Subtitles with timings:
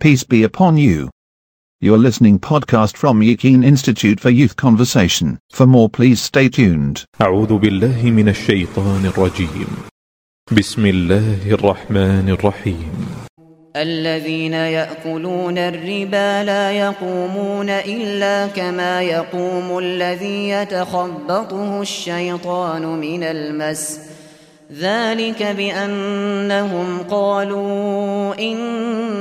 [0.00, 1.10] Peace be upon you.
[1.78, 5.38] You're listening podcast from Yakin Institute for Youth Conversation.
[5.50, 7.04] For more please stay tuned.
[7.20, 9.68] أعوذ بالله من الشيطان الرجيم
[10.52, 12.92] بسم الله الرحمن الرحيم
[13.76, 24.00] الذين يأكلون الربا لا يقومون إلا كما يقوم الذي يتخبطه الشيطان من المس
[24.78, 28.34] ذلك بأنهم قالوا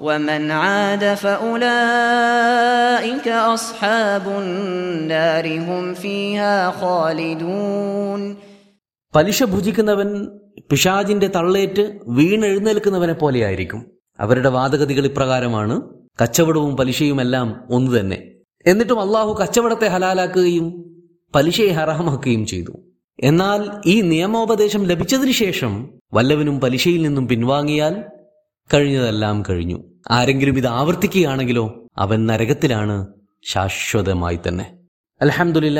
[0.00, 1.04] ومن عاد
[2.22, 8.20] فأولئك أصحاب النار هم فيها خالدون
[9.14, 10.08] പലിശ ഭുജിക്കുന്നവൻ
[10.70, 11.82] പിശാജിന്റെ തള്ളേറ്റ്
[12.18, 13.80] വീണെഴുന്നേൽക്കുന്നവനെ പോലെയായിരിക്കും
[14.18, 15.74] അവരുടെ വാദഗതികൾ ഇപ്രകാരമാണ്
[16.18, 18.18] കച്ചവടവും പലിശയുമെല്ലാം ഒന്നു തന്നെ
[18.66, 20.66] എന്നിട്ടും അള്ളാഹു കച്ചവടത്തെ ഹലാലാക്കുകയും
[21.34, 22.72] പലിശയെ ഹറാമാക്കുകയും ചെയ്തു
[23.18, 25.72] എന്നാൽ ഈ നിയമോപദേശം ലഭിച്ചതിനു ശേഷം
[26.14, 27.94] വല്ലവനും പലിശയിൽ നിന്നും പിൻവാങ്ങിയാൽ
[28.70, 29.78] കഴിഞ്ഞതെല്ലാം കഴിഞ്ഞു
[30.15, 31.63] ആരെങ്കിലും ഇത് ആവർത്തിക്കുകയാണെങ്കിലോ
[31.97, 32.95] അവൻ നരകത്തിലാണ്
[33.45, 34.65] ശാശ്വതമായി തന്നെ.
[35.21, 35.79] അലഹമുല്ല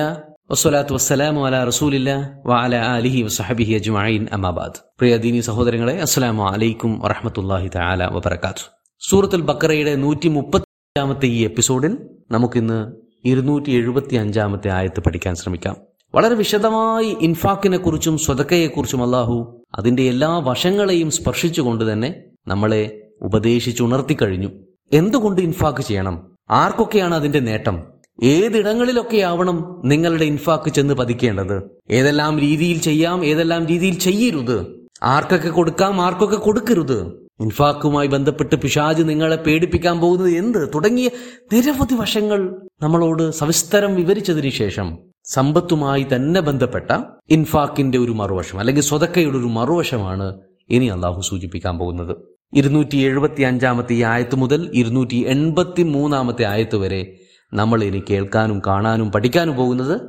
[0.51, 2.11] വസ്സലാത്തു വസ്സലാമു അല റസൂലില്ല
[2.45, 8.63] വാല അലിഹി വസഹബിഹി അജ്മഈൻ അമാബാദ് പ്രിയദീനി സഹോദരങ്ങളെ അസ്സലാമു അലൈക്കും വറഹ്മത്തുള്ളാഹി തആല വബർക്കാത്തു
[9.01, 11.93] സൂറത്തുൽ ബക്കറയുടെ നൂറ്റി മുപ്പത്തിയഞ്ചാമത്തെ ഈ എപ്പിസോഡിൽ
[12.31, 12.79] നമുക്കിന്ന്
[13.25, 15.75] ഇരുന്നൂറ്റി എഴുപത്തി അഞ്ചാമത്തെ ആയത്ത് പഠിക്കാൻ ശ്രമിക്കാം.
[16.13, 19.37] വളരെ വിശദമായി ഇൻഫാക്കിനെ കുറിച്ചും സ്വതക്കയെക്കുറിച്ചും അള്ളാഹു
[19.79, 22.09] അതിന്റെ എല്ലാ വശങ്ങളെയും സ്പർശിച്ചുകൊണ്ട് തന്നെ
[22.47, 22.83] നമ്മളെ
[23.21, 24.49] ഉപദേശിച്ചുണർത്തിക്കഴിഞ്ഞു.
[24.93, 26.37] എന്തുകൊണ്ട് ഇൻഫാക്ക് ചെയ്യണം?
[26.49, 27.83] ആർക്കൊക്കെയാണ് അതിന്റെ നേട്ടം?
[28.23, 31.63] ഏതിടങ്ങളിലൊക്കെയാവണം നിങ്ങളുടെ ഇൻഫാക്ക് ചെന്ന് പതിക്കേണ്ടത്?
[31.91, 34.87] ഏതെല്ലാം രീതിയിൽ ചെയ്യാം ഏതെല്ലാം രീതിയിൽ ചെയ്യരുത്?
[35.03, 37.27] ആർക്കൊക്കെ കൊടുക്കാം ആർക്കൊക്കെ കൊടുക്കരുത്?
[37.39, 40.73] ഇൻഫാക്കുമായി ബന്ധപ്പെട്ട് പിശാജ് നിങ്ങളെ പേടിപ്പിക്കാൻ പോകുന്നത് എന്ത്?
[40.75, 41.09] തുടങ്ങിയ
[41.53, 46.97] നിരവധി വശങ്ങൾ നമ്മളോട് സവിസ്തരം വിവരിച്ചതിന് ശേഷം സമ്പത്തുമായി തന്നെ ബന്ധപ്പെട്ട
[47.29, 50.39] ഇൻഫാക്കിന്റെ ഒരു മറുവശം അല്ലെങ്കിൽ സ്വതക്കയുടെ ഒരു മറുവശമാണ്
[50.69, 52.17] ഇനി അള്ളാഹു സൂചിപ്പിക്കാൻ പോകുന്നത്.
[52.53, 57.17] ഇരുന്നൂറ്റി എഴുപത്തി അഞ്ചാമത്തെ ഈ ആയത്ത് മുതൽ ഇരുന്നൂറ്റി എൺപത്തി മൂന്നാമത്തെ ആയത്ത് വരെ
[57.53, 60.01] നമ്മൾ ഇനി കേൾക്കാനും കാണാനും പഠിക്കാനും പോകുന്നത്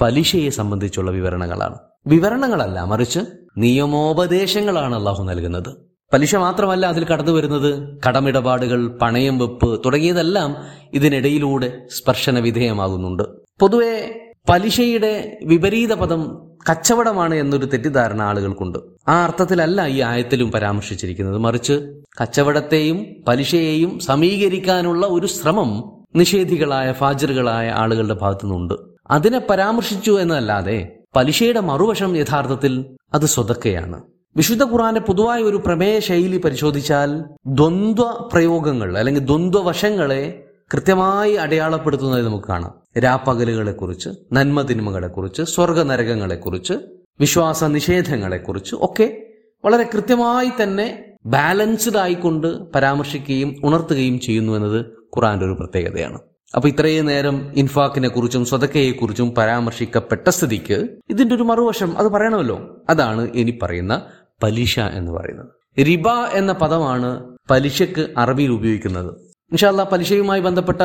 [0.00, 1.74] പലിശയെ സംബന്ധിച്ചുള്ള വിവരണങ്ങളാണ്.
[2.06, 3.20] വിവരണങ്ങളല്ല മറിച്ച്
[3.58, 5.76] നിയമോപദേശങ്ങളാണ് അള്ളാഹു നൽകുന്നത്.
[6.12, 7.98] പലിശ മാത്രമല്ല അതിൽ കടന്നു വരുന്നത്.
[8.06, 10.56] കടമിടപാടുകൾ പണയം വെപ്പ് തുടങ്ങിയതെല്ലാം
[10.94, 13.22] ഇതിനിടയിലൂടെ സ്പർശന വിധേയമാകുന്നുണ്ട്.
[13.60, 18.78] പൊതുവെ പലിശയുടെ വിപരീത പദം കച്ചവടമാണ് എന്നൊരു തെറ്റിദ്ധാരണ ആളുകൾക്കുണ്ട്.
[19.08, 21.38] ആ അർത്ഥത്തിലല്ല ഈ ആയത്തിലും പരാമർശിച്ചിരിക്കുന്നത്.
[21.38, 25.70] മറിച്ച് കച്ചവടത്തെയും പലിശയെയും സമീകരിക്കാനുള്ള ഒരു ശ്രമം
[26.16, 28.74] നിഷേധികളായ ഫാജറുകളായ ആളുകളുടെ ഭാഗത്തുനിന്നുണ്ട്.
[29.10, 34.02] അതിനെ പരാമർശിച്ചു എന്നല്ലാതെ പലിശയുടെ മറുവശം യഥാർത്ഥത്തിൽ അത് സ്വതക്കയാണ്.
[34.36, 40.44] വിശുദ്ധ ഖുറാന്റെ പൊതുവായ ഒരു പ്രമേയ ശൈലി പരിശോധിച്ചാൽ ദ്വന്ദ്വ പ്രയോഗങ്ങൾ അല്ലെങ്കിൽ ദ്വന്ദ്വ വശങ്ങളെ
[40.74, 42.74] കൃത്യമായി അടയാളപ്പെടുത്തുന്നത് നമുക്ക് കാണാം.
[42.96, 46.74] രാപ്പകലുകളെക്കുറിച്ച് നന്മ സ്വർഗനരകങ്ങളെക്കുറിച്ച് സ്വർഗ നരകങ്ങളെക്കുറിച്ച്
[47.20, 49.26] വിശ്വാസ നിഷേധങ്ങളെക്കുറിച്ച് ഒക്കെ
[49.64, 56.18] വളരെ കൃത്യമായി തന്നെ ബാലൻസ്ഡ് ആയിക്കൊണ്ട് പരാമർശിക്കുകയും ഉണർത്തുകയും ചെയ്യുന്നു എന്നത് ഖുറാന്റെ ഒരു പ്രത്യേകതയാണ്.
[56.56, 62.84] അപ്പൊ ഇത്രയും നേരം ഇൻഫാക്കിനെ കുറിച്ചും സ്വതക്കയെക്കുറിച്ചും പരാമർശിക്കപ്പെട്ട സ്ഥിതിക്ക് ഇതിന്റെ ഒരു മറുവശം അത് പറയണമല്ലോ.
[62.90, 64.02] അതാണ് ഇനി പറയുന്ന
[64.42, 65.48] പലിശ എന്ന് പറയുന്നത്.
[65.86, 69.27] റിബ എന്ന പദമാണ് പലിശക്ക് അറബിയിൽ ഉപയോഗിക്കുന്നത്.
[69.52, 70.78] ഇൻഷാല്ല പലിശയുമായി ബന്ധപ്പെട്ട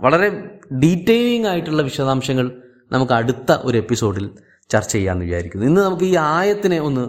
[0.00, 4.30] വളരെ ഡീറ്റെയിലിംഗ് ആയിട്ടുള്ള വിശദാംശങ്ങൾ നമുക്ക് അടുത്ത ഒരു എപ്പിസോഡിൽ
[4.70, 5.66] ചർച്ച ചെയ്യാമെന്ന് വിചാരിക്കുന്നു.
[5.66, 7.08] ഇന്ന് നമുക്ക് ഈ ആയത്തിനെ ഒന്ന്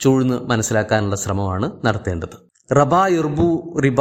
[0.00, 2.74] ചൂഴ്ന്ന് മനസ്സിലാക്കാനുള്ള ശ്രമമാണ് നടത്തേണ്ടത്.
[2.74, 4.00] റബ ഇർബു റിബ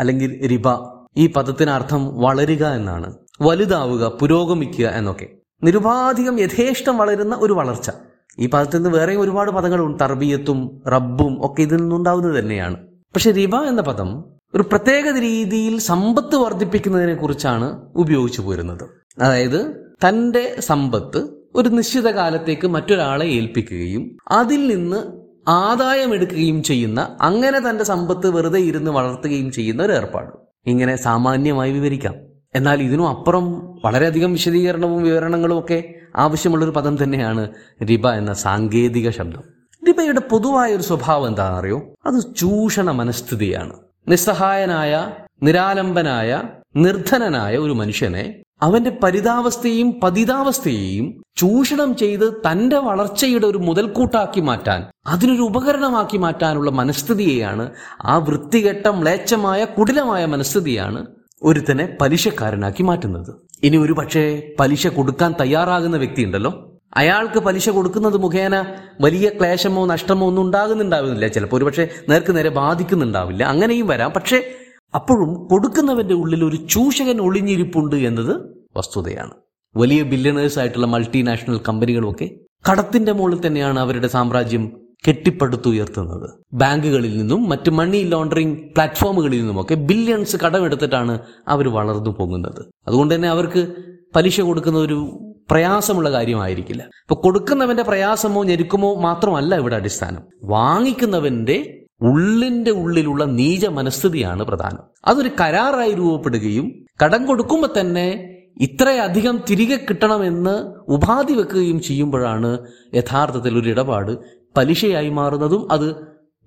[0.00, 0.96] അല്ലെങ്കിൽ റിബ.
[1.16, 3.14] ഈ പദത്തിന് അർത്ഥം വളരുക എന്നാണ്.
[3.42, 5.26] വലുതാവുക പുരോഗമിക്കുക എന്നൊക്കെ.
[5.62, 7.90] നിരുപാധികം യഥേഷ്ടം വളരുന്ന ഒരു വളർച്ച.
[8.38, 10.04] ഈ പദത്തിൽ നിന്ന് വേറെയും ഒരുപാട് പദങ്ങളുണ്ട്.
[10.04, 12.76] തർബീയത്തും റബ്ബും ഒക്കെ ഇതിൽ നിന്നുണ്ടാവുന്നത് തന്നെയാണ്.
[13.14, 14.24] പക്ഷെ റിബ എന്ന പദം
[14.54, 18.84] ഒരു പ്രത്യേക രീതിയിൽ സമ്പത്ത് വർദ്ധിപ്പിക്കുന്നതിനെ കുറിച്ചാണ് ഉപയോഗിച്ചു പോരുന്നത്.
[19.22, 27.84] അതായത് തന്റെ സമ്പത്ത് ഒരു നിശ്ചിത കാലത്തേക്ക് മറ്റൊരാളെ ഏൽപ്പിക്കുകയും അതിൽ നിന്ന് ആദായം എടുക്കുകയും ചെയ്യുന്ന അങ്ങനെ തന്റെ
[27.84, 30.30] സമ്പത്ത് വെറുതെ ഇരുന്ന് വളർത്തുകയും ചെയ്യുന്ന ഒരു ഏർപ്പാട്.
[30.66, 32.14] ഇങ്ങനെ സാമാന്യമായി വിവരിക്കാം.
[32.54, 37.50] എന്നാൽ ഇതിനും അപ്പുറം വളരെയധികം വിശദീകരണവും വിവരണങ്ങളും ഒക്കെ ആവശ്യമുള്ളൊരു പദം തന്നെയാണ്
[37.88, 39.42] റിബ എന്ന സാങ്കേതിക ശബ്ദം.
[39.88, 41.94] റിബയുടെ പൊതുവായ ഒരു സ്വഭാവം എന്താണെന്നറിയോ?
[42.06, 43.72] അത് ചൂഷണ മനസ്ഥിതിയാണ്.
[44.08, 45.12] നിസ്സഹായനായ
[45.42, 46.42] നിരാലംബനായ
[46.76, 56.16] നിർധനനായ ഒരു മനുഷ്യനെ അവന്റെ പരിതാവസ്ഥയെയും പതിതാവസ്ഥയെയും ചൂഷണം ചെയ്ത് തന്റെ വളർച്ചയുടെ ഒരു മുതൽക്കൂട്ടാക്കി മാറ്റാൻ അതിനൊരു ഉപകരണമാക്കി
[56.16, 57.70] മാറ്റാനുള്ള മനസ്ഥിതിയെയാണ്
[58.02, 61.06] ആ വൃത്തികെട്ട മ്ലേച്ഛമായ കുടിലമായ മനസ്ഥിതിയാണ്
[61.42, 63.34] ഒരുത്തനെ പലിശക്കാരനാക്കി മാറ്റുന്നത്.
[63.62, 68.64] ഇനി ഒരു പക്ഷേ പലിശ കൊടുക്കാൻ തയ്യാറാകുന്ന വ്യക്തി ഉണ്ടല്ലോ അയാൾക്ക് പലിശ കൊടുക്കുന്നത് മുഖേന
[69.00, 71.28] വലിയ ക്ലേശമോ നഷ്ടമോ ഒന്നും ഉണ്ടാകുന്നുണ്ടാവുന്നില്ല.
[71.28, 73.44] ചിലപ്പോൾ ഒരുപക്ഷെ നേർക്ക് നേരെ ബാധിക്കുന്നുണ്ടാവില്ല.
[73.44, 74.10] അങ്ങനെയും വരാം.
[74.10, 74.50] പക്ഷേ
[74.94, 78.40] അപ്പോഴും കൊടുക്കുന്നവന്റെ ഉള്ളിൽ ഒരു ചൂഷകൻ ഒളിഞ്ഞിരിപ്പുണ്ട് എന്നത്
[78.76, 79.30] വസ്തുതയാണ്.
[79.76, 82.30] വലിയ ബില്യണേഴ്സ് ആയിട്ടുള്ള മൾട്ടിനാഷണൽ കമ്പനികളൊക്കെ
[82.70, 86.30] കടത്തിന്റെ മുകളിൽ തന്നെയാണ് അവരുടെ സാമ്രാജ്യം കെട്ടിപ്പടുത്തുയർത്തുന്നത്.
[86.52, 91.18] ബാങ്കുകളിൽ നിന്നും മറ്റ് മണി ലോണ്ടറിംഗ് പ്ലാറ്റ്ഫോമുകളിൽ നിന്നുമൊക്കെ ബില്യൺസ് കടമെടുത്തിട്ടാണ്
[91.48, 92.64] അവർ വളർന്നു പോകുന്നത്.
[92.88, 93.72] അതുകൊണ്ട് തന്നെ അവർക്ക്
[94.16, 96.82] പലിശ കൊടുക്കുന്ന ഒരു പ്രയാസമുള്ള കാര്യമായിരിക്കില്ല.
[96.82, 100.22] ഇപ്പൊ കൊടുക്കുന്നവന്റെ പ്രയാസമോ ഞെരുക്കമോ മാത്രമല്ല ഇവിടെ അടിസ്ഥാനം.
[100.44, 104.78] വാങ്ങിക്കുന്നവന്റെ ഉള്ളിന്റെ ഉള്ളിലുള്ള നീച മനസ്ഥിതിയാണ് പ്രധാനം.
[105.06, 108.28] അതൊരു കരാറായി രൂപപ്പെടുകയും കടം കൊടുക്കുമ്പോൾ തന്നെ
[108.60, 114.18] ഇത്രയധികം തിരികെ കിട്ടണമെന്ന് ഉപാധി വെക്കുകയും ചെയ്യുമ്പോഴാണ് യഥാർത്ഥത്തിൽ ഒരു ഇടപാട്
[114.56, 115.96] പലിശയായി മാറുന്നതും അത്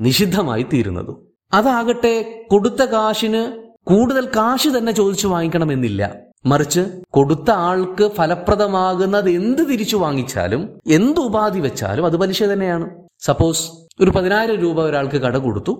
[0.02, 1.28] നിഷിദ്ധമായി തീരുന്നതും.
[1.54, 6.25] അതാകട്ടെ കൊടുത്ത കാശിന് കൂടുതൽ കാശ് തന്നെ ചോദിച്ചു വാങ്ങിക്കണമെന്നില്ല.
[6.46, 12.90] മറിച്ച് കൊടുത്ത ആൾക്ക് ഫലപ്രദമാകുന്നത് എന്ത് തിരിച്ചു വാങ്ങിച്ചാലും എന്ത് ഉപാധി വെച്ചാലും അത് പലിശ തന്നെയാണ്.
[13.20, 13.72] സപ്പോസ്
[14.02, 15.74] ഒരു പതിനായിരം രൂപ ഒരാൾക്ക് കട കൊടുത്തു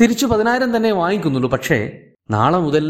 [0.00, 1.92] തിരിച്ചു പതിനായിരം തന്നെ വാങ്ങിക്കുന്നുള്ളൂ പക്ഷേ
[2.30, 2.84] നാളെ മുതൽ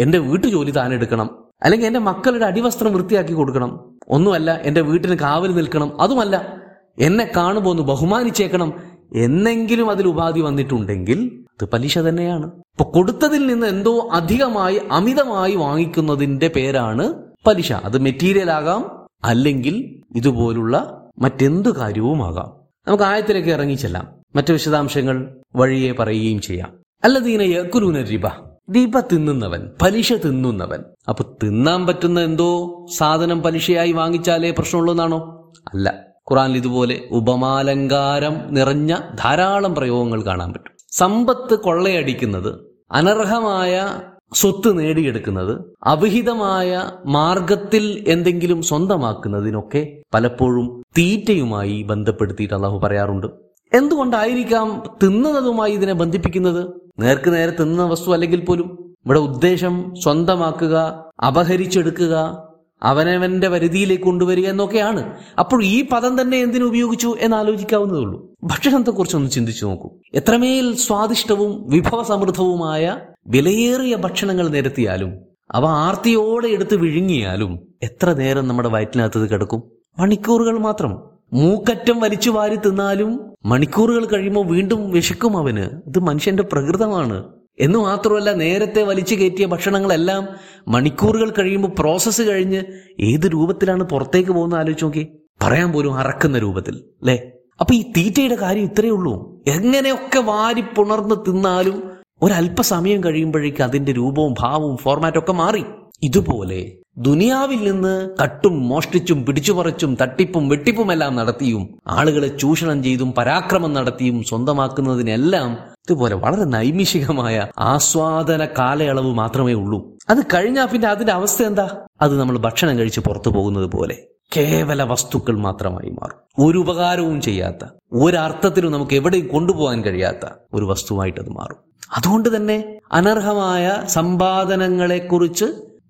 [0.00, 1.28] എന്റെ വീട്ടു ജോലി താനെടുക്കണം
[1.62, 3.94] അല്ലെങ്കിൽ എന്റെ മക്കളുടെ അടിവസ്ത്രം വൃത്തിയാക്കി കൊടുക്കണം.
[4.08, 6.64] ഒന്നുമല്ല എന്റെ വീട്ടിന് കാവൽ നിൽക്കണം അതുമല്ല
[6.98, 8.72] എന്നെ കാണുമ്പോൾ ഒന്ന് ബഹുമാനിച്ചേക്കണം
[9.14, 12.46] എന്നെങ്കിലും അതിൽ ഉപാധി വന്നിട്ടുണ്ടെങ്കിൽ അത് പലിശ തന്നെയാണ്.
[12.78, 17.14] ഇപ്പൊ കൊടുത്തതിൽ നിന്ന് എന്തോ അധികമായി അമിതമായി വാങ്ങിക്കുന്നതിന്റെ പേരാണ്
[17.46, 17.72] പലിശ.
[17.72, 22.52] അത് മെറ്റീരിയൽ ആകാം അല്ലെങ്കിൽ ഇതുപോലുള്ള മറ്റെന്തു കാര്യവുമാകാം.
[22.88, 26.72] നമുക്ക് ആയത്തിലേക്ക് ഇറങ്ങിച്ചെല്ലാം മറ്റു വിശദാംശങ്ങൾ വഴിയെ പറയുകയും ചെയ്യാം.
[27.04, 28.28] അല്ലദീന യക്കുലൂന റിബ.
[28.74, 30.84] റിബ തിന്നുന്നവൻ പലിശ തിന്നുന്നവൻ.
[31.08, 35.94] അപ്പൊ തിന്നാൻ പറ്റുന്ന എന്തോ സാധനം പലിശയായി വാങ്ങിച്ചാലേ പ്രശ്നമുള്ളൂ എന്നാണോ അല്ല.
[36.30, 40.73] ഖുറാനിൽ ഇതുപോലെ ഉപമാലങ്കാരം നിറഞ്ഞ ധാരാളം പ്രയോഗങ്ങൾ കാണാൻ പറ്റും.
[40.96, 42.54] സമ്പത്ത് കൊള്ളയടിക്കുന്നത്
[42.92, 43.98] അനർഹമായ
[44.34, 53.26] സ്വത്ത് നേടിയെടുക്കുന്നത് അവിഹിതമായ മാർഗത്തിൽ എന്തെങ്കിലും സ്വന്തമാക്കുന്നതിനൊക്കെ പലപ്പോഴും തീറ്റയുമായി ബന്ധപ്പെടുത്തിയിട്ട് അള്ളാഹു പറയാറുണ്ട്.
[53.72, 56.70] എന്തുകൊണ്ടായിരിക്കാം തിന്നുന്നതുമായി ഇതിനെ ബന്ധിപ്പിക്കുന്നത്?
[56.98, 62.44] നേർക്ക് നേരെ തിന്നുന്ന വസ്തു അല്ലെങ്കിൽ പോലും ഇവിടെ ഉദ്ദേശം സ്വന്തമാക്കുക അപഹരിച്ചെടുക്കുക
[62.82, 65.16] അവനവന്റെ പരിധിയിലേക്ക് കൊണ്ടുവരിക എന്നൊക്കെയാണ്.
[65.38, 68.34] അപ്പോൾ ഈ പദം തന്നെ എന്തിനു ഉപയോഗിച്ചു എന്ന് ആലോചിക്കാവുന്നതേ ഉള്ളൂ.
[68.44, 69.90] ഭക്ഷണത്തെക്കുറിച്ചൊന്ന് ചിന്തിച്ചു നോക്കൂ.
[70.14, 75.18] എത്രമേൽ സ്വാദിഷ്ടവും വിഭവസമൃദ്ധവുമായ വിലയേറിയ ഭക്ഷണങ്ങൾ നിരത്തിയാലും
[75.50, 79.62] അവ ആർത്തിയോടെ എടുത്ത് വിഴുങ്ങിയാലും എത്ര നേരം നമ്മുടെ വയറ്റിനകത്ത് കിടക്കും?
[79.98, 81.10] മണിക്കൂറുകൾ മാത്രം.
[81.32, 85.58] മൂക്കറ്റം വലിച്ചു വാരി തിന്നാലും മണിക്കൂറുകൾ കഴിയുമ്പോൾ വീണ്ടും വിശക്കും അവന്.
[85.58, 87.24] ഇത് മനുഷ്യന്റെ പ്രകൃതമാണ്.
[87.60, 90.28] എന്ന് മാത്രമല്ല നേരത്തെ വലിച്ചു കയറ്റിയ ഭക്ഷണങ്ങളെല്ലാം
[90.68, 92.62] മണിക്കൂറുകൾ കഴിയുമ്പോൾ പ്രോസസ്സ് കഴിഞ്ഞ്
[93.00, 95.08] ഏത് രൂപത്തിലാണ് പുറത്തേക്ക് പോകുന്ന ആലോചിച്ച് നോക്കി
[95.42, 97.22] പറയാൻ പോലും അറക്കുന്ന രൂപത്തിൽ അല്ലേ?
[97.60, 99.33] അപ്പൊ ഈ തീറ്റയുടെ കാര്യം ഇത്രയേ ഉള്ളൂ.
[99.46, 101.90] എങ്ങനെയൊക്കെ വാരി പുണർന്ന് തിന്നാലും
[102.22, 105.64] ഒരല്പസമയം കഴിയുമ്പോഴേക്ക് അതിന്റെ രൂപവും ഭാവവും ഫോർമാറ്റും ഒക്കെ മാറി.
[106.02, 114.22] ഇതുപോലെ ദുനിയാവിൽ നിന്ന് കട്ടും മോഷ്ടിച്ചും പിടിച്ചുപറിച്ചും തട്ടിപ്പും വെട്ടിപ്പും എല്ലാം നടത്തിയും ആളുകളെ ചൂഷണം ചെയ്തും പരാക്രമം നടത്തിയും
[114.22, 119.98] സ്വന്തമാക്കുന്നതിനെല്ലാം ഇതുപോലെ വളരെ നൈമിഷികമായ ആസ്വാദന കാലയളവ് മാത്രമേ ഉള്ളൂ.
[120.08, 121.76] അത് കഴിഞ്ഞാൽ പിന്നെ അതിന്റെ അവസ്ഥ എന്താ?
[122.00, 123.96] അത് നമ്മൾ ഭക്ഷണം കഴിച്ച് പുറത്തു പോകുന്നത് പോലെ.
[124.36, 126.46] കേവല വസ്തുക്കൾ മാത്രമായി മാറും.
[126.46, 131.56] ഒരു ഉപകാരവും ചെയ്യാത്ത ഒരർത്ഥത്തിലും നമുക്ക് എവിടെയും കൊണ്ടുപോകാൻ കഴിയാത്ത ഒരു വസ്തുവായിട്ട് അത് മാറും.
[131.96, 135.44] അതുകൊണ്ട് തന്നെ അനർഹമായ സമ്പാദനങ്ങളെക്കുറിച്ച്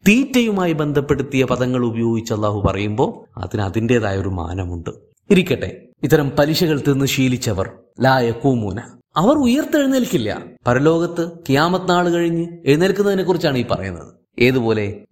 [0.08, 4.90] തീറ്റയുമായി ബന്ധപ്പെടുത്തിയ പദങ്ങൾ ഉപയോഗിച്ച് അള്ളാഹു പറയുമ്പോൾ അതിന് അതിന്റെതായ ഒരു മാനമുണ്ട്.
[5.30, 7.70] ഇരിക്കട്ടെ ഇത്തരം പലിശകൾ തിന്ന് ശീലിച്ചവർ
[8.00, 8.80] ലായക്കൂമൂന
[9.16, 10.42] അവർ ഉയർത്തെഴുന്നേൽക്കില്ല.
[10.66, 14.23] പരലോകത്ത് കിയാമത്ത് നാൾ കഴിഞ്ഞ് എഴുന്നേൽക്കുന്നതിനെ കുറിച്ചാണ് ഈ പറയുന്നത്.
[14.38, 15.04] ഏതുപോലെ?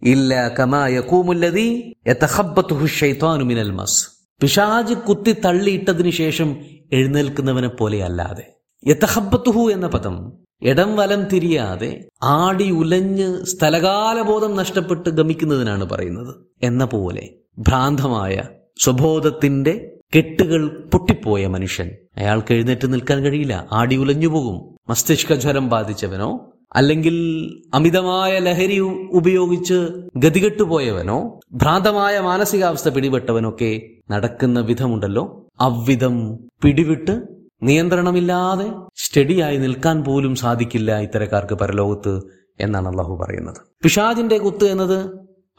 [3.42, 4.08] മിനൽ മസ്.
[4.40, 6.56] പിശാജ് കുത്തി തള്ളിയിട്ടതിനു ശേഷം
[6.92, 8.52] എഴുന്നേൽക്കുന്നവനെ പോലെ അല്ലാതെ.
[8.86, 16.34] യഥഹബത്തുഹു എന്ന പദം ഇടം വലം തിരിയാതെ ആടി ഉലഞ്ഞ് സ്ഥലകാലബോധം നഷ്ടപ്പെട്ട് ഗമിക്കുന്നതിനാണ് പറയുന്നത്.
[16.62, 18.42] എന്ന പോലെ ഭ്രാന്തമായ
[18.78, 21.90] സ്വബോധത്തിന്റെ കെട്ടുകൾ പൊട്ടിപ്പോയ മനുഷ്യൻ.
[22.16, 23.68] അയാൾക്ക് എഴുന്നേറ്റ് നിൽക്കാൻ കഴിയില്ല.
[23.72, 27.16] ആടി ഉലഞ്ഞു പോകും മസ്തിഷ്ക ജ്വരം ബാധിച്ചവനോ അല്ലെങ്കിൽ
[27.74, 28.78] അമിതമായ ലഹരി
[29.12, 29.86] ഉപയോഗിച്ച്
[30.16, 35.48] ഗതികെട്ടുപോയവനോ ഭ്രാന്തമായ മാനസികാവസ്ഥ പിടിപെട്ടവനൊക്കെ നടക്കുന്ന വിധമുണ്ടല്ലോ.
[35.60, 37.22] അவ்விധം പിടിവിട്ട്
[37.62, 42.22] നിയന്ത്രണമില്ലാതെ സ്റ്റഡിയായി നിൽക്കാൻ പോലും സാധിക്കില്ല ഇത്തരക്കാർക്ക് പരലോകത്ത്
[42.60, 43.56] എന്നാണ് അള്ളാഹു പറയുന്നത്.
[43.82, 44.98] പിഷാജിന്റെ കുത്ത് എന്നത്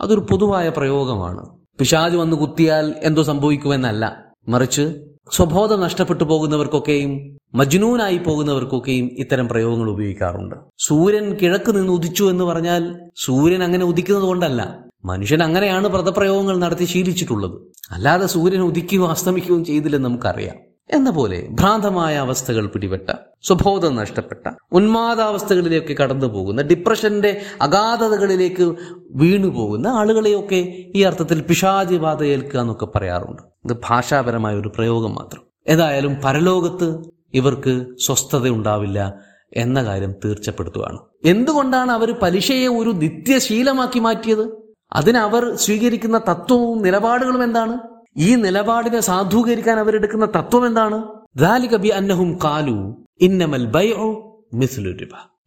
[0.01, 1.49] അതൊരു പൊതുവായ പ്രയോഗമാണ്.
[1.79, 4.25] പിശാജ് വന്ന് കുത്തിയാൽ എന്തോ സംഭവിക്കുമെന്നല്ല.
[4.49, 10.55] മറിച്ച് സ്വബോധം നഷ്ടപ്പെട്ടു പോകുന്നവർക്കൊക്കെയും മജ്നൂനായി പോകുന്നവർക്കൊക്കെയും ഇത്തരം പ്രയോഗങ്ങൾ ഉപയോഗിക്കാറുണ്ട്.
[10.79, 14.79] സൂര്യൻ കിഴക്ക് നിന്ന് ഉദിച്ചു എന്ന് പറഞ്ഞാൽ സൂര്യൻ അങ്ങനെ ഉദിക്കുന്നത് കൊണ്ടല്ല.
[15.05, 17.57] മനുഷ്യൻ അങ്ങനെയാണ് പദപ്രയോഗങ്ങൾ നടത്തി ശീലിച്ചിട്ടുള്ളത്.
[17.91, 20.55] അല്ലാതെ സൂര്യൻ ഉദിക്കുകയോ അസ്തമിക്കുകയും ചെയ്തില്ലെന്ന് നമുക്കറിയാം.
[20.89, 23.09] എന്ന പോലെ ഭ്രാന്തമായ അവസ്ഥകൾ പിടിപെട്ട
[23.43, 28.75] സ്വബോധം നഷ്ടപ്പെട്ട ഉന്മാദാവസ്ഥകളിലേക്ക് കടന്നു പോകുന്ന ഡിപ്രഷന്റെ അഗാധതകളിലേക്ക്
[29.11, 33.41] വീണു പോകുന്ന ആളുകളെയൊക്കെ ഈ അർത്ഥത്തിൽ പിശാചി ബാധ ഏൽക്കുക എന്നൊക്കെ പറയാറുണ്ട്.
[33.65, 35.41] ഇത് ഭാഷാപരമായ ഒരു പ്രയോഗം മാത്രം.
[35.67, 39.13] ഏതായാലും പരലോകത്ത് ഇവർക്ക് സ്വസ്ഥത ഉണ്ടാവില്ല
[39.53, 44.45] എന്ന കാര്യം തീർച്ചപ്പെടുത്തുകയാണ് എന്തുകൊണ്ടാണ് അവർ പലിശയെ ഒരു നിത്യശീലമാക്കി മാറ്റിയത്?
[44.93, 47.92] അതിനവർ സ്വീകരിക്കുന്ന തത്വവും നിലപാടുകളും എന്താണ്?
[48.17, 51.03] ഈ നിലപാടിനെ സാധൂകരിക്കാൻ അവരെടുക്കുന്ന തത്വം എന്താണ്?
[51.35, 53.71] ദാലികബി അന്നഹും കാലു ഇന്നമൽ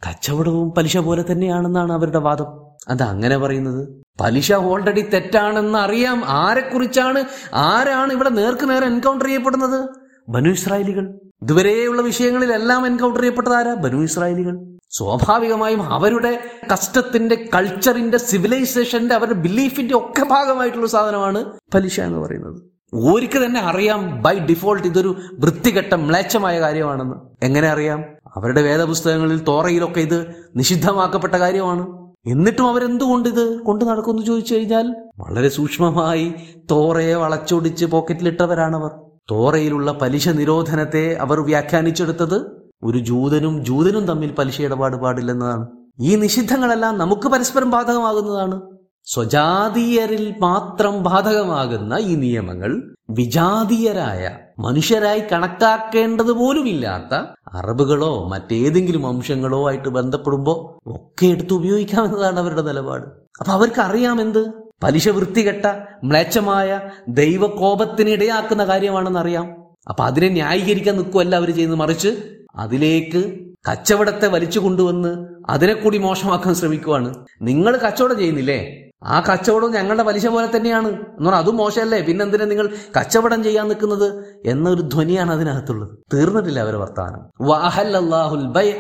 [0.07, 2.47] കച്ചവടവും പലിശ പോലെ തന്നെയാണെന്നാണ് അവരുടെ വാദം.
[2.89, 4.05] അത് അങ്ങനെ പറയുന്നത്?
[4.21, 6.23] പലിശ ഓൾറെഡി തെറ്റാണെന്ന് അറിയാം.
[6.27, 9.89] ആരെക്കുറിച്ചാണ് ആരാണ് ഇവിടെ നേർക്ക് നേരെ എൻകൗണ്ടർ ചെയ്യപ്പെടുന്നത്?
[10.29, 11.19] ബനു ഇസ്രായേലികൾ.
[11.43, 14.76] ഇതുവരെയുള്ള വിഷയങ്ങളിലെല്ലാം എൻകൗണ്ടർ ചെയ്യപ്പെട്ടതാരാ ബനു ഇസ്രായേലികൾ.
[14.97, 16.39] സ്വാഭാവികമായും അവരുടെ
[16.73, 22.63] കഷ്ടത്തിന്റെ കൾച്ചറിന്റെ സിവിലൈസേഷന്റെ അവരുടെ ബിലീഫിന്റെ ഒക്കെ ഭാഗമായിട്ടുള്ള സാധനമാണ് പലിശ എന്ന് പറയുന്നത്.
[22.95, 27.15] ഓരിക്ക് തന്നെ അറിയാം ബൈ ഡിഫോൾട്ട് ഇതൊരു വൃത്തികെട്ട മ്ലേച്ഛമായ കാര്യമാണെന്ന്.
[27.45, 28.05] എങ്ങനെ അറിയാം?
[28.37, 30.27] അവരുടെ വേദപുസ്തകങ്ങളിൽ തോറയിലൊക്കെ ഇത്
[30.57, 32.07] നിഷിദ്ധമാക്കപ്പെട്ട കാര്യമാണ്.
[32.27, 36.35] എന്നിട്ടും അവരെന്തുകൊണ്ട് ഇത് കൊണ്ടു നടക്കുമെന്ന് ചോദിച്ചു കഴിഞ്ഞാൽ വളരെ സൂക്ഷ്മമായി
[36.71, 38.91] തോറയെ വളച്ചൊടിച്ച് പോക്കറ്റിലിട്ടവരാണവർ
[39.31, 45.67] തോറയിലുള്ള പലിശ നിരോധനത്തെ അവർ വ്യാഖ്യാനിച്ചെടുത്തത് ഒരു ജൂതനും ജൂതനും തമ്മിൽ പലിശ ഇടപാട് പാടില്ലെന്നതാണ്.
[46.01, 48.61] ഈ നിഷിദ്ധങ്ങളെല്ലാം നമുക്ക് പരസ്പരം ബാധകമാകുന്നതാണ്.
[49.05, 57.15] സ്വജാതീയരിൽ മാത്രം ബാധകമാകുന്ന ഈ നിയമങ്ങൾ വിജാതീയരായ മനുഷ്യരായി കണക്കാക്കേണ്ടത് പോലുമില്ലാത്ത
[57.53, 63.05] അറബുകളോ മറ്റേതെങ്കിലും വംശങ്ങളോ ആയിട്ട് ബന്ധപ്പെടുമ്പോൾ ഒക്കെ എടുത്ത് ഉപയോഗിക്കാമെന്നതാണ് അവരുടെ നിലപാട്.
[63.41, 64.53] അപ്പൊ അവർക്ക് അറിയാം എന്ത്?
[64.83, 65.67] പലിശ വൃത്തികെട്ട
[66.05, 69.55] മ്ലേച്ഛമായ ദൈവകോപത്തിന് ഇടയാക്കുന്ന കാര്യമാണെന്ന് അറിയാം
[69.89, 71.79] അപ്പൊ അതിനെ ന്യായീകരിക്കാൻ നിൽക്കുമല്ല അവർ ചെയ്യുന്നത്.
[71.79, 72.09] മറിച്ച്
[72.57, 77.15] അതിലേക്ക് കച്ചവടത്തെ വലിച്ചു കൊണ്ടുവന്ന് അതിനെ കൂടി മോശമാക്കാൻ ശ്രമിക്കുവാണ്.
[77.43, 78.91] നിങ്ങൾ കച്ചവടം ചെയ്യുന്നില്ലേ?
[79.05, 80.89] ആ കച്ചവടം ഞങ്ങളുടെ പലിശ പോലെ തന്നെയാണ്.
[80.89, 82.03] എന്ന് പറഞ്ഞാൽ അതും മോശമല്ലേ?
[82.03, 82.69] പിന്നെന്തിനാ നിങ്ങൾ
[83.01, 84.41] കച്ചവടം ചെയ്യാൻ നിൽക്കുന്നത്?
[84.47, 85.99] എന്നൊരു ധ്വനിയാണ് അതിനകത്തുള്ളത്.
[86.15, 87.47] തീർന്നിട്ടില്ല അവരെ വർത്താനം.
[87.49, 88.73] വാഹല്ലാഹുൽ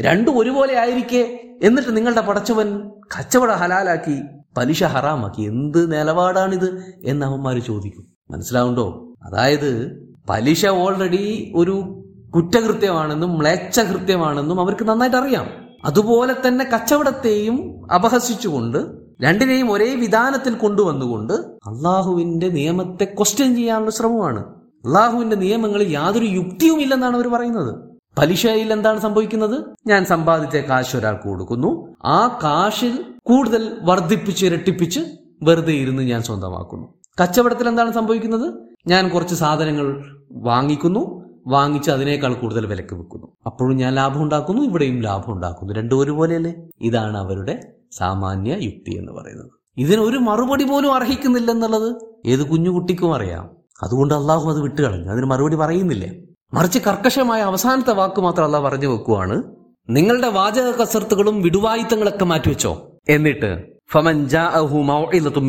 [0.00, 1.40] രണ്ടും ഒരുപോലെ ആയിരിക്കെ.
[1.62, 4.22] എന്നിട്ട് നിങ്ങളുടെ പടച്ചവൻ കച്ചവട ഹലാലാക്കി
[4.56, 5.42] പലിശ ഹറാമാക്കി.
[5.42, 6.94] എന്ത് നിലപാടാണിത്?
[7.04, 8.06] എന്ന് അവന്മാര് ചോദിക്കും.
[8.30, 9.14] മനസ്സിലാവുണ്ടോ?
[9.22, 12.04] അതായത് പലിശ ഓൾറെഡി ഒരു
[12.34, 15.46] കുറ്റകൃത്യമാണെന്നും മ്ലേച്ഛ കൃത്യമാണെന്നും അവർക്ക് നന്നായിട്ട് അറിയാം.
[15.84, 18.78] അതുപോലെ തന്നെ കച്ചവടത്തെയും അപഹസിച്ചുകൊണ്ട്
[19.22, 24.40] രണ്ടിനെയും ഒരേ വിധാനത്തിൽ കൊണ്ടുവന്നുകൊണ്ട് അള്ളാഹുവിന്റെ നിയമത്തെ ക്വസ്റ്റ്യൻ ചെയ്യാനുള്ള ശ്രമമാണ്.
[24.84, 27.74] അള്ളാഹുവിന്റെ നിയമങ്ങളിൽ യാതൊരു യുക്തിയും ഇല്ലെന്നാണ് അവർ പറയുന്നത്.
[28.18, 29.64] പലിശയിൽ എന്താണ് സംഭവിക്കുന്നത്?
[29.86, 31.94] ഞാൻ സമ്പാദിച്ച കാശ് ഒരാൾക്ക് കൊടുക്കുന്നു.
[32.04, 35.00] ആ കാശിൽ കൂടുതൽ വർദ്ധിപ്പിച്ച് ഇരട്ടിപ്പിച്ച്
[35.42, 36.88] വെറുതെ ഇരുന്ന് ഞാൻ സ്വന്തമാക്കുന്നു.
[37.22, 38.54] കച്ചവടത്തിൽ എന്താണ് സംഭവിക്കുന്നത്?
[38.86, 45.32] ഞാൻ കുറച്ച് സാധനങ്ങൾ വാങ്ങിക്കുന്നു വാങ്ങിച്ച് അതിനേക്കാൾ കൂടുതൽ വിലക്ക് വെക്കുന്നു അപ്പോഴും ഞാൻ ലാഭം ഉണ്ടാക്കുന്നു ഇവിടെയും ലാഭം
[45.32, 45.74] ഉണ്ടാക്കുന്നു.
[45.74, 46.54] രണ്ടും ഒരുപോലെയല്ലേ?
[46.80, 49.50] ഇതാണ് അവരുടെ സാമാന്യ യുക്തി എന്ന് പറയുന്നത്.
[49.76, 53.50] ഇതിനൊരു മറുപടി പോലും അർഹിക്കുന്നില്ല എന്നുള്ളത് ഏത് കുഞ്ഞുകുട്ടിക്കും അറിയാം.
[53.82, 55.12] അതുകൊണ്ട് അള്ളാഹു അത് വിട്ടുകളഞ്ഞു.
[55.12, 56.12] അതിന് മറുപടി പറയുന്നില്ല.
[56.54, 59.42] മറിച്ച് കർക്കശമായ അവസാനത്തെ വാക്ക് മാത്രം അള്ളാഹ് പറഞ്ഞു വെക്കുവാണ്
[59.88, 62.98] നിങ്ങളുടെ വാചക കസർത്തുകളും വിടുവായുത്തങ്ങളൊക്കെ മാറ്റിവെച്ചോ?
[63.08, 63.73] എന്നിട്ട്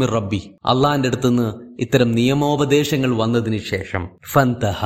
[0.06, 0.56] റബ്ബി.
[0.66, 4.86] അള്ളാന്റെ അടുത്തുനിന്ന് ഇത്തരം നിയമോപദേശങ്ങൾ വന്നതിന് ശേഷം ഫന്തഹ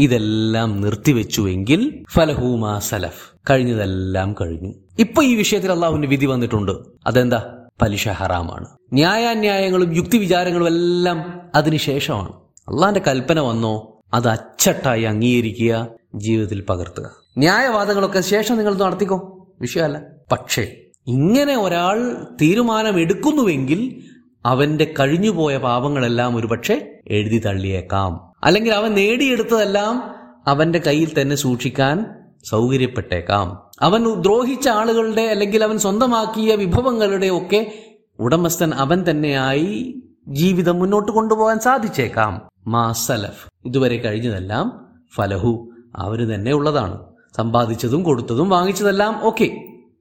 [0.00, 4.74] ഇതെല്ലാം നിർത്തിവെച്ചുവെങ്കിൽ ഫലഹൂമാ സലഫ് കഴിഞ്ഞതെല്ലാം കഴിഞ്ഞു.
[4.98, 6.72] ഇപ്പൊ ഈ വിഷയത്തിൽ അള്ളാഹുവിന്റെ വിധി വന്നിട്ടുണ്ട്.
[7.06, 7.52] അതെന്താ?
[7.82, 8.66] പലിശ ഹറാമാണ്.
[8.92, 12.32] ന്യായാന്യായങ്ങളും യുക്തി വിചാരങ്ങളും എല്ലാം അതിനുശേഷമാണ്
[12.68, 17.10] അള്ളാന്റെ കൽപ്പന വന്നോ അത് അച്ചട്ടായി അംഗീകരിക്കുക ജീവിതത്തിൽ പകർത്തുക.
[17.38, 19.48] ന്യായവാദങ്ങളൊക്കെ ശേഷം നിങ്ങൾ നടത്തിക്കോ?
[19.60, 20.00] വിഷയമല്ല.
[20.32, 20.76] പക്ഷേ
[21.06, 24.02] ഇങ്ങനെ ഒരാൾ തീരുമാനമെടുക്കുന്നുവെങ്കിൽ
[24.44, 28.32] അവന്റെ കഴിഞ്ഞുപോയ പാപങ്ങളെല്ലാം ഒരുപക്ഷെ എഴുതി തള്ളിയേക്കാം.
[28.44, 30.14] അല്ലെങ്കിൽ അവൻ നേടിയെടുത്തതെല്ലാം
[30.46, 32.06] അവന്റെ കയ്യിൽ തന്നെ സൂക്ഷിക്കാൻ
[32.44, 33.62] സൗകര്യപ്പെട്ടേക്കാം.
[33.80, 37.72] അവൻ ദ്രോഹിച്ച ആളുകളുടെ അല്ലെങ്കിൽ അവൻ സ്വന്തമാക്കിയ വിഭവങ്ങളുടെ ഒക്കെ
[38.18, 42.48] ഉടമസ്ഥൻ അവൻ തന്നെയായി ജീവിതം മുന്നോട്ട് കൊണ്ടുപോകാൻ സാധിച്ചേക്കാം.
[42.66, 43.48] മാ സലഫ്.
[43.64, 45.68] ഇതുവരെ കഴിഞ്ഞതെല്ലാം ഫലഹു.
[45.96, 46.98] അവർ തന്നെ ഉള്ളതാണ്.
[47.36, 49.44] സമ്പാദിച്ചതും കൊടുത്തതും വാങ്ങിച്ചതെല്ലാം ഓക്കെ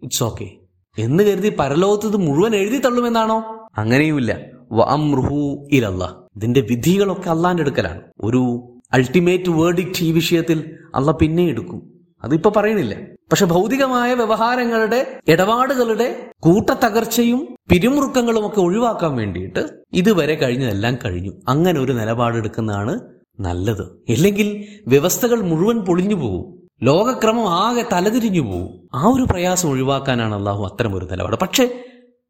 [0.04, 0.52] ഇറ്റ്സ് ഓക്കെ
[0.98, 3.68] എന്ന് കരുതി പരലോകത്തത് മുഴുവൻ എഴുതി തള്ളുമെന്നാണോ?
[3.78, 4.38] അങ്ങനെയുമില്ല.
[4.72, 8.02] വഅംറുഹു ഇലല്ലാ ഇതിന്റെ വിധികളൊക്കെ അള്ളാന്റെ എടുക്കലാണ്.
[8.22, 11.94] ഒരു അൾട്ടിമേറ്റ് വേർഡിക്റ്റ് ഈ വിഷയത്തിൽ അള്ള പിന്നെ എടുക്കും.
[12.24, 12.96] അതിപ്പോ പറയുന്നില്ല.
[13.32, 21.32] പക്ഷെ ഭൗതികമായ വ്യവഹാരങ്ങളുടെ ഇടപാടുകളുടെ കൂട്ടത്തകർച്ചയും പിരിമുറുക്കങ്ങളും ഒക്കെ ഒഴിവാക്കാൻ വേണ്ടിയിട്ട് ഇതുവരെ കഴിഞ്ഞതെല്ലാം കഴിഞ്ഞു.
[21.48, 23.00] അങ്ങനെ ഒരു നിലപാടെടുക്കുന്നതാണ്
[23.40, 24.04] നല്ലത്.
[24.10, 26.65] ഇല്ലെങ്കിൽ വ്യവസ്ഥകൾ മുഴുവൻ പൊളിഞ്ഞു പോകും.
[26.84, 30.64] ലോകക്രമം ആകെ തലതിരിഞ്ഞു പോകും ആ ഒരു പ്രയാസം ഒഴിവാക്കാനാണ് അള്ളാഹു
[30.98, 31.36] ഒരു നിലപാട്.
[31.36, 31.70] പക്ഷേ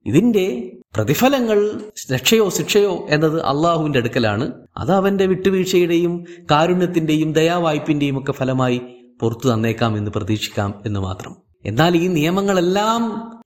[0.05, 1.81] ഇതിന്റെ പ്രതിഫലങ്ങൾ
[2.13, 4.51] രക്ഷയോ ശിക്ഷയോ എന്നത് അള്ളാഹുവിന്റെ അടുക്കലാണ്.
[4.77, 8.81] അത് അവന്റെ വിട്ടുവീഴ്ചയുടെയും കാരുണ്യത്തിന്റെയും ദയാവായ്പിന്റെയും ഒക്കെ ഫലമായി
[9.21, 11.35] പുറത്തു തന്നേക്കാം എന്ന് പ്രതീക്ഷിക്കാം എന്ന് മാത്രം.
[11.65, 13.01] എന്നാൽ ഈ നിയമങ്ങളെല്ലാം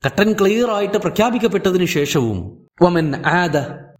[0.05, 3.57] കട്ടൻ ക്ലിയർ ആയിട്ട് പ്രഖ്യാപിക്കപ്പെട്ടതിനു ശേഷവും വമൻ ആദ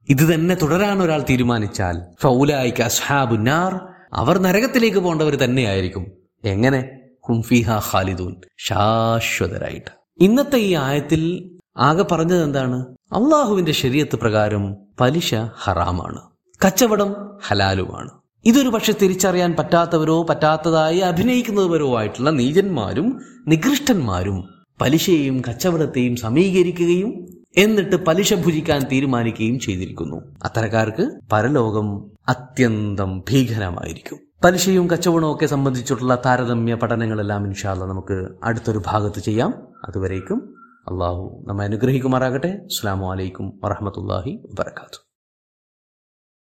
[0.10, 3.79] ഇത് തന്നെ തുടരാൻ ഒരാൾ തീരുമാനിച്ചാൽ ഫൗലായിക്ക് അസ്ഹാബുന്നാർ
[4.13, 6.19] അവർ നരകത്തിലേക്ക് പോകേണ്ടവർ തന്നെയായിരിക്കും.
[6.43, 7.00] എങ്ങനെ?
[7.27, 8.36] ഹുംഫിഹ ഖാലിദൂൻ.
[8.58, 9.91] ശാശ്വതരായിട്ട്.
[10.19, 12.79] ഇന്നത്തെ ഈ ആയത്തിൽ ആകെ പറഞ്ഞത് എന്താണ്?
[13.12, 16.22] അള്ളാഹുവിന്റെ ശരീരത്ത് പ്രകാരം പലിശ ഹറാമാണ്.
[16.65, 17.15] കച്ചവടം
[17.48, 18.10] ഹലാലുമാണ്.
[18.46, 24.50] ഇതൊരു പക്ഷെ തിരിച്ചറിയാൻ പറ്റാത്തവരോ പറ്റാത്തതായി അഭിനയിക്കുന്നവരോ ആയിട്ടുള്ള നീചന്മാരും നികൃഷ്ടന്മാരും
[24.81, 27.27] പലിശയെയും കച്ചവടത്തെയും സമീകരിക്കുകയും
[27.58, 30.36] എന്നിട്ട് പലിശ ഭുജിക്കാൻ തീരുമാനിക്കുകയും ചെയ്തിരിക്കുന്നു.
[30.43, 34.29] അത്തരക്കാർക്ക് പരലോകം അത്യന്തം ഭീകരമായിരിക്കും.
[34.43, 39.67] പലിശയും കച്ചവടവും ഒക്കെ സംബന്ധിച്ചിട്ടുള്ള താരതമ്യ പഠനങ്ങളെല്ലാം ഇൻഷാല്ല നമുക്ക് അടുത്തൊരു ഭാഗത്ത് ചെയ്യാം.
[39.88, 40.55] അതുവരേക്കും
[40.91, 42.48] അള്ളാഹു നമ്മെ അനുഗ്രഹിക്കുമാറാകട്ടെ.
[42.48, 45.09] അസ്സാം വലൈക്കും വറഹമത്തല്ലാഹി വാത്തു